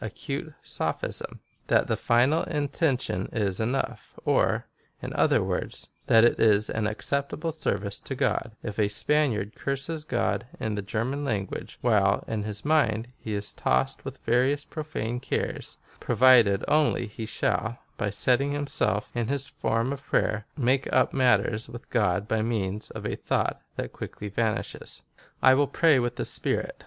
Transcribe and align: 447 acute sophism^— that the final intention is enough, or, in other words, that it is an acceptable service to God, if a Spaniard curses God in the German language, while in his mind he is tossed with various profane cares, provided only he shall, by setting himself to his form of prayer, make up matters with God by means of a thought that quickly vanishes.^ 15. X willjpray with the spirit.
447 0.01 0.09
acute 0.09 0.55
sophism^— 0.63 1.39
that 1.67 1.85
the 1.85 1.95
final 1.95 2.41
intention 2.45 3.29
is 3.31 3.59
enough, 3.59 4.17
or, 4.25 4.65
in 4.99 5.13
other 5.13 5.43
words, 5.43 5.89
that 6.07 6.23
it 6.23 6.39
is 6.39 6.71
an 6.71 6.87
acceptable 6.87 7.51
service 7.51 7.99
to 7.99 8.15
God, 8.15 8.53
if 8.63 8.79
a 8.79 8.87
Spaniard 8.87 9.53
curses 9.53 10.03
God 10.03 10.47
in 10.59 10.73
the 10.73 10.81
German 10.81 11.23
language, 11.23 11.77
while 11.81 12.23
in 12.27 12.41
his 12.41 12.65
mind 12.65 13.09
he 13.19 13.33
is 13.35 13.53
tossed 13.53 14.03
with 14.03 14.17
various 14.25 14.65
profane 14.65 15.19
cares, 15.19 15.77
provided 15.99 16.65
only 16.67 17.05
he 17.05 17.27
shall, 17.27 17.77
by 17.97 18.09
setting 18.09 18.53
himself 18.53 19.13
to 19.13 19.23
his 19.25 19.45
form 19.45 19.93
of 19.93 20.03
prayer, 20.07 20.47
make 20.57 20.91
up 20.91 21.13
matters 21.13 21.69
with 21.69 21.91
God 21.91 22.27
by 22.27 22.41
means 22.41 22.89
of 22.89 23.05
a 23.05 23.15
thought 23.15 23.61
that 23.75 23.93
quickly 23.93 24.29
vanishes.^ 24.29 25.03
15. 25.17 25.25
X 25.43 25.57
willjpray 25.59 26.01
with 26.01 26.15
the 26.15 26.25
spirit. 26.25 26.75